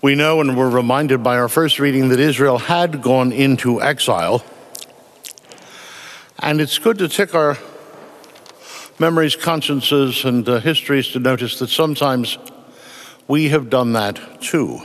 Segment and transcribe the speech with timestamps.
[0.00, 4.44] We know and were reminded by our first reading that Israel had gone into exile.
[6.38, 7.58] And it's good to tick our
[9.00, 12.38] memories, consciences, and uh, histories to notice that sometimes
[13.26, 14.82] we have done that too.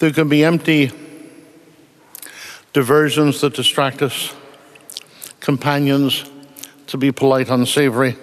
[0.00, 0.92] There can be empty
[2.74, 4.34] diversions that distract us,
[5.40, 6.24] companions
[6.88, 8.16] to be polite, unsavory,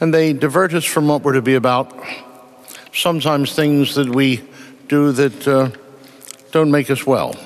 [0.00, 1.92] and they divert us from what we're to be about.
[2.96, 4.42] Sometimes things that we
[4.88, 5.70] do that uh,
[6.50, 7.36] don't make us well.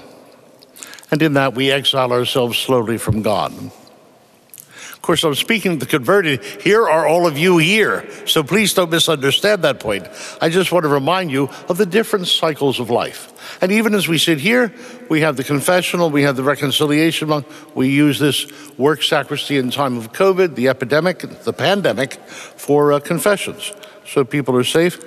[1.11, 3.53] And in that, we exile ourselves slowly from God.
[3.53, 6.45] Of course, I'm speaking to the converted.
[6.45, 8.09] Here are all of you here.
[8.29, 10.07] So please don't misunderstand that point.
[10.41, 13.59] I just want to remind you of the different cycles of life.
[13.61, 14.73] And even as we sit here,
[15.09, 17.45] we have the confessional, we have the reconciliation
[17.75, 18.47] we use this
[18.79, 23.73] work sacristy in time of COVID, the epidemic, the pandemic, for uh, confessions.
[24.07, 25.03] So people are safe.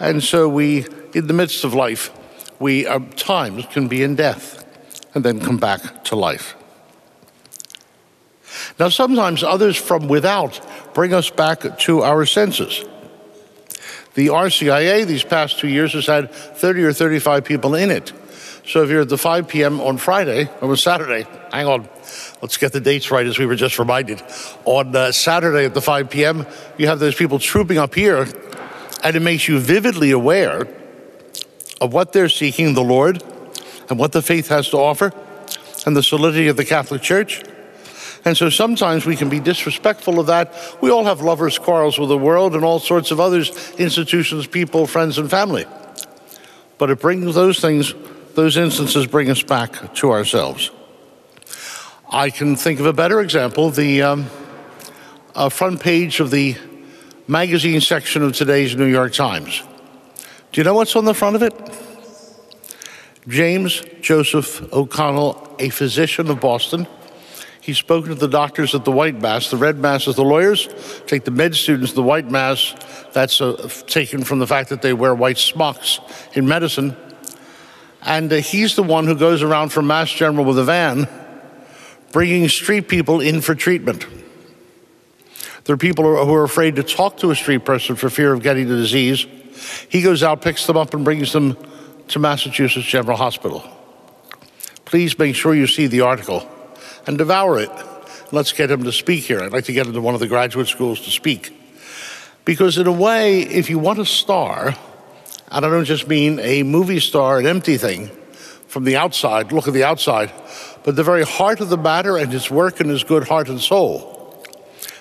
[0.00, 2.12] And so we, in the midst of life,
[2.58, 4.64] we at times can be in death
[5.14, 6.54] and then come back to life.
[8.78, 10.60] Now, sometimes others from without
[10.94, 12.84] bring us back to our senses.
[14.14, 18.12] The RCIA these past two years has had 30 or 35 people in it.
[18.66, 19.80] So if you're at the 5 p.m.
[19.80, 21.88] on Friday, or on Saturday, hang on,
[22.42, 24.22] let's get the dates right as we were just reminded.
[24.64, 26.46] On uh, Saturday at the 5 p.m.,
[26.76, 28.26] you have those people trooping up here,
[29.02, 30.66] and it makes you vividly aware
[31.80, 33.22] of what they're seeking the Lord
[33.88, 35.12] and what the faith has to offer
[35.86, 37.42] and the solidity of the Catholic Church.
[38.24, 40.52] And so sometimes we can be disrespectful of that.
[40.80, 44.86] We all have lovers' quarrels with the world and all sorts of others, institutions, people,
[44.86, 45.66] friends, and family.
[46.78, 47.94] But it brings those things,
[48.34, 50.70] those instances bring us back to ourselves.
[52.10, 54.26] I can think of a better example the um,
[55.34, 56.56] uh, front page of the
[57.28, 59.62] magazine section of today's New York Times.
[60.50, 61.54] Do you know what's on the front of it?
[63.28, 66.88] James Joseph O'Connell, a physician of Boston
[67.68, 69.50] He's spoken to the doctors at the White Mass.
[69.50, 70.70] The Red Mass is the lawyers.
[71.06, 72.74] Take the med students, the White Mass,
[73.12, 76.00] that's uh, taken from the fact that they wear white smocks
[76.32, 76.96] in medicine.
[78.00, 81.06] And uh, he's the one who goes around from Mass General with a van
[82.10, 84.06] bringing street people in for treatment.
[85.68, 88.42] There are people who are afraid to talk to a street person for fear of
[88.42, 89.26] getting the disease.
[89.90, 91.58] He goes out, picks them up, and brings them
[92.08, 93.62] to Massachusetts General Hospital.
[94.86, 96.48] Please make sure you see the article
[97.06, 97.70] and devour it.
[98.32, 99.42] Let's get him to speak here.
[99.42, 101.54] I'd like to get him to one of the graduate schools to speak.
[102.46, 104.74] Because, in a way, if you want a star,
[105.48, 108.10] and I don't just mean a movie star, an empty thing
[108.68, 110.32] from the outside, look at the outside,
[110.82, 113.60] but the very heart of the matter and his work and his good heart and
[113.60, 114.17] soul.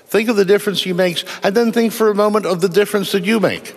[0.07, 3.11] Think of the difference he makes, and then think for a moment of the difference
[3.11, 3.75] that you make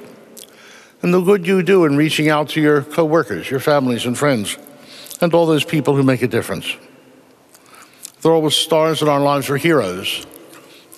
[1.02, 4.56] and the good you do in reaching out to your coworkers, your families and friends,
[5.20, 6.76] and all those people who make a difference.
[8.22, 10.26] There are always stars in our lives or heroes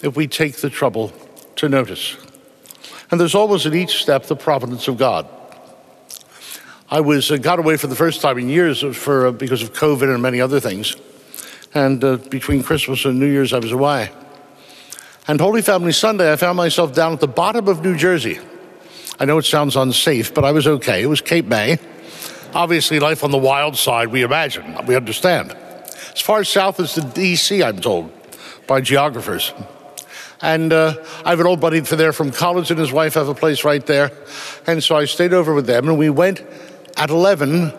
[0.03, 1.13] if we take the trouble
[1.57, 2.17] to notice.
[3.11, 5.29] And there's always at each step the providence of God.
[6.91, 9.73] I was uh, got away for the first time in years for uh, because of
[9.73, 10.97] COVID and many other things.
[11.73, 14.11] And uh, between Christmas and New Year's, I was away.
[15.29, 18.41] And Holy Family Sunday, I found myself down at the bottom of New Jersey.
[19.21, 21.03] I know it sounds unsafe, but I was okay.
[21.03, 21.79] It was Cape May.
[22.55, 25.57] Obviously, life on the wild side, we imagine, we understand
[26.13, 28.13] as far south as the D.C., I'm told,
[28.67, 29.53] by geographers.
[30.41, 33.29] And uh, I have an old buddy for there from college, and his wife have
[33.29, 34.11] a place right there.
[34.67, 36.43] And so I stayed over with them, and we went
[36.97, 37.73] at 11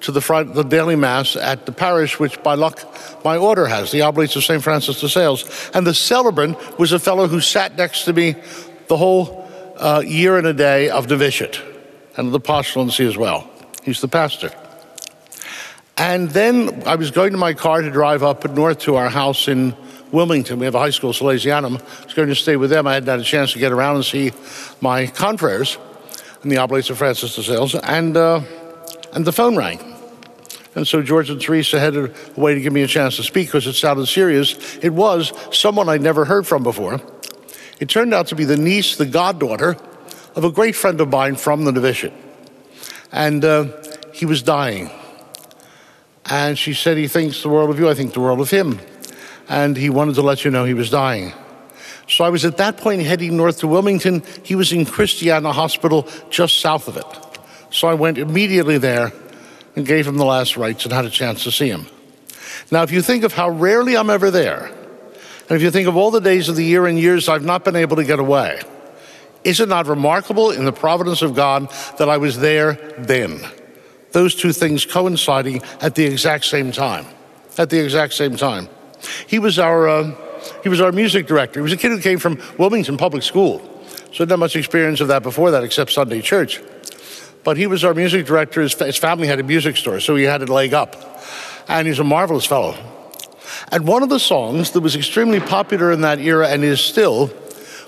[0.00, 2.80] to the, front, the daily mass at the parish, which by luck
[3.24, 4.62] my order has, the Oblates of St.
[4.62, 5.70] Francis de Sales.
[5.74, 8.36] And the celebrant was a fellow who sat next to me
[8.88, 11.60] the whole uh, year and a day of novitiate
[12.16, 13.48] and the postulancy as well.
[13.82, 14.50] He's the pastor.
[15.96, 19.48] And then I was going to my car to drive up north to our house
[19.48, 19.74] in
[20.12, 20.58] Wilmington.
[20.58, 21.80] We have a high school, Salesianum.
[21.80, 22.86] I was going to stay with them.
[22.86, 24.32] I hadn't had a chance to get around and see
[24.80, 25.76] my confreres
[26.42, 27.74] in the Oblates of Francis de Sales.
[27.74, 28.42] And, uh,
[29.12, 29.80] and the phone rang.
[30.74, 33.66] And so George and Teresa headed away to give me a chance to speak because
[33.66, 34.78] it sounded serious.
[34.82, 37.00] It was someone I'd never heard from before.
[37.80, 39.76] It turned out to be the niece, the goddaughter
[40.34, 42.12] of a great friend of mine from the novitiate.
[43.10, 43.68] And uh,
[44.12, 44.90] he was dying.
[46.26, 48.78] And she said, He thinks the world of you, I think the world of him.
[49.48, 51.32] And he wanted to let you know he was dying.
[52.06, 54.22] So I was at that point heading north to Wilmington.
[54.42, 57.27] He was in Christiana Hospital just south of it.
[57.78, 59.12] So I went immediately there
[59.76, 61.86] and gave him the last rites and had a chance to see him.
[62.72, 65.96] Now, if you think of how rarely I'm ever there, and if you think of
[65.96, 68.60] all the days of the year and years I've not been able to get away,
[69.44, 73.40] Is it not remarkable in the providence of God that I was there then?
[74.10, 77.06] Those two things coinciding at the exact same time.
[77.56, 78.68] At the exact same time.
[79.28, 80.14] He was our, uh,
[80.64, 81.60] he was our music director.
[81.60, 83.62] He was a kid who came from Wilmington Public School.
[84.12, 86.60] So not much experience of that before that except Sunday church.
[87.44, 88.62] But he was our music director.
[88.62, 90.96] His, his family had a music store, so he had a leg up.
[91.68, 92.76] And he's a marvelous fellow.
[93.70, 97.30] And one of the songs that was extremely popular in that era and is still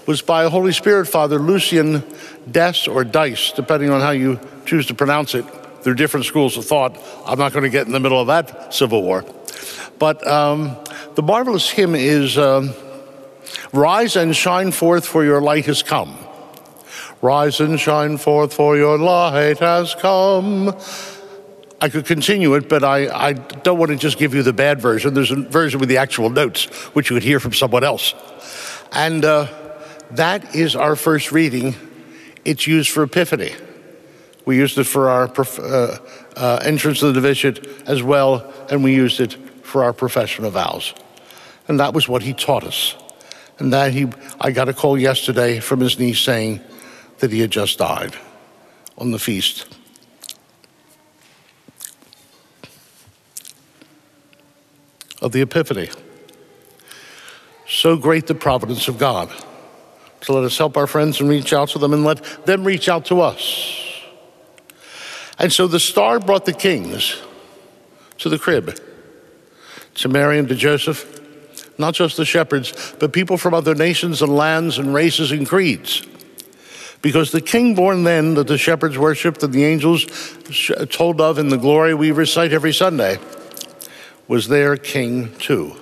[0.06, 2.02] was by Holy Spirit Father, Lucien
[2.50, 5.44] Des or Dice, depending on how you choose to pronounce it.
[5.82, 6.98] There are different schools of thought.
[7.26, 9.24] I'm not going to get in the middle of that civil war.
[9.98, 10.76] But um,
[11.14, 12.74] the marvelous hymn is um,
[13.72, 16.16] Rise and shine forth, for your light has come.
[17.22, 20.74] Rise and shine forth, for your light has come.
[21.80, 24.80] I could continue it, but I, I don't want to just give you the bad
[24.82, 25.14] version.
[25.14, 28.14] There's a version with the actual notes, which you would hear from someone else.
[28.92, 29.46] And uh,
[30.12, 31.74] that is our first reading.
[32.44, 33.52] It's used for Epiphany.
[34.44, 35.98] We used it for our uh,
[36.36, 40.54] uh, entrance to the novitiate as well, and we used it for our profession of
[40.54, 40.92] vows.
[41.68, 42.94] And that was what he taught us.
[43.58, 44.08] And that he,
[44.40, 46.60] I got a call yesterday from his niece saying
[47.20, 48.16] that he had just died
[48.98, 49.66] on the feast.
[55.20, 55.90] of the Epiphany.
[57.68, 59.30] So great the providence of God.
[60.22, 62.88] So let us help our friends and reach out to them and let them reach
[62.88, 63.76] out to us.
[65.38, 67.16] And so the star brought the kings
[68.18, 68.78] to the crib,
[69.94, 71.20] to Mary and to Joseph,
[71.78, 76.06] not just the shepherds, but people from other nations and lands and races and creeds.
[77.02, 80.06] Because the king born then that the shepherds worshiped and the angels
[80.90, 83.18] told of in the glory we recite every Sunday
[84.28, 85.76] was their king too.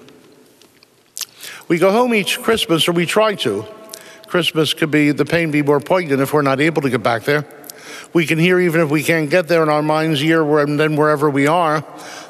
[1.68, 3.66] We go home each Christmas, or we try to.
[4.26, 7.24] Christmas could be the pain be more poignant if we're not able to get back
[7.24, 7.46] there.
[8.14, 10.96] We can hear, even if we can't get there in our mind's ear, and then
[10.96, 11.84] wherever we are,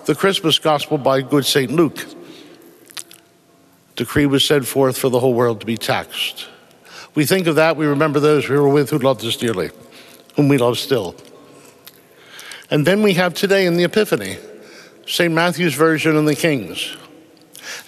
[0.07, 1.71] the Christmas gospel by good St.
[1.71, 2.05] Luke.
[3.95, 6.49] Decree was sent forth for the whole world to be taxed.
[7.19, 9.73] We think of that, we remember those we were with who loved us dearly,
[10.37, 11.17] whom we love still.
[12.71, 14.37] And then we have today in the Epiphany,
[15.05, 15.35] St.
[15.35, 16.97] Matthew's version and the King's.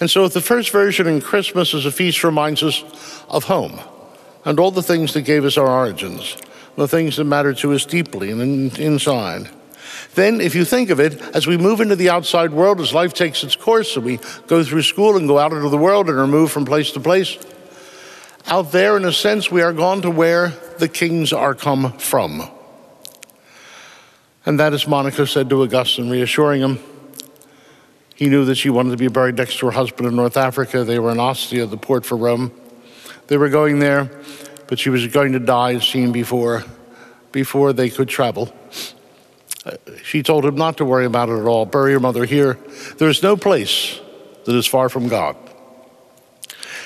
[0.01, 2.83] And so, if the first version in Christmas as a feast reminds us
[3.29, 3.79] of home
[4.43, 6.35] and all the things that gave us our origins,
[6.75, 9.49] the things that matter to us deeply and in, inside,
[10.15, 13.13] then if you think of it, as we move into the outside world, as life
[13.13, 16.19] takes its course, and we go through school and go out into the world and
[16.19, 17.37] are moved from place to place,
[18.47, 20.49] out there, in a sense, we are gone to where
[20.79, 22.49] the kings are come from.
[24.45, 26.79] And that is Monica said to Augustine, reassuring him
[28.21, 30.83] he knew that she wanted to be buried next to her husband in North Africa.
[30.83, 32.51] They were in Ostia, the port for Rome.
[33.25, 34.11] They were going there,
[34.67, 36.63] but she was going to die seen before,
[37.31, 38.53] before they could travel.
[39.65, 39.71] Uh,
[40.03, 41.65] she told him not to worry about it at all.
[41.65, 42.59] Bury your mother here.
[42.99, 43.99] There is no place
[44.45, 45.35] that is far from God.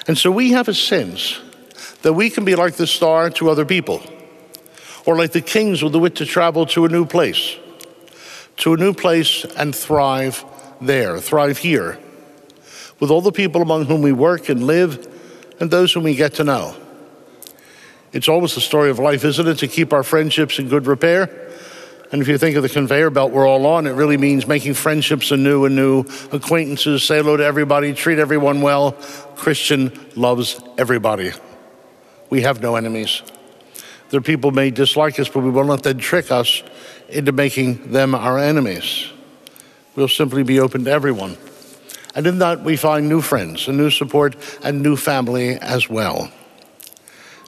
[0.08, 1.42] And so we have a sense
[2.06, 4.00] that we can be like the star to other people,
[5.08, 7.58] or like the kings with the wit to travel to a new place,
[8.58, 10.46] to a new place and thrive
[10.80, 11.98] there, thrive here,
[13.00, 15.12] with all the people among whom we work and live
[15.60, 16.76] and those whom we get to know.
[18.14, 21.24] It's always the story of life, isn't it, to keep our friendships in good repair?
[22.12, 24.76] And if you think of the conveyor belt we're all on, it really means making
[24.76, 28.92] friendships anew and new, acquaintances, say hello to everybody, treat everyone well.
[29.36, 31.32] Christian loves everybody.
[32.30, 33.22] We have no enemies.
[34.10, 36.64] Their people may dislike us, but we won't let them trick us
[37.10, 39.12] into making them our enemies.
[39.96, 41.38] We'll simply be open to everyone.
[42.16, 46.32] And in that, we find new friends, and new support, and new family as well.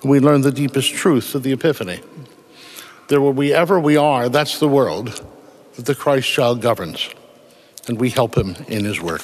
[0.04, 2.02] We learn the deepest truth of the Epiphany
[3.08, 5.22] that wherever we are, that's the world
[5.76, 7.10] that the Christ child governs,
[7.88, 9.24] and we help him in his work.